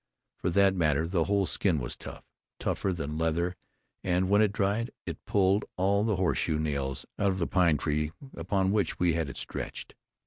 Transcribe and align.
For 0.35 0.49
that 0.49 0.73
matter, 0.73 1.05
the 1.05 1.25
whole 1.25 1.45
skin 1.45 1.77
was 1.77 1.95
tough, 1.95 2.23
tougher 2.59 2.91
than 2.91 3.19
leather; 3.19 3.55
and 4.03 4.29
when 4.29 4.41
it 4.41 4.51
dried, 4.51 4.89
it 5.05 5.23
pulled 5.25 5.63
all 5.77 6.03
the 6.03 6.15
horseshoe 6.15 6.57
nails 6.57 7.05
out 7.19 7.29
of 7.29 7.37
the 7.37 7.45
pine 7.45 7.77
tree 7.77 8.11
upon 8.33 8.71
which 8.71 8.97
we 8.97 9.13
had 9.13 9.29
it 9.29 9.37
stretched. 9.37 9.93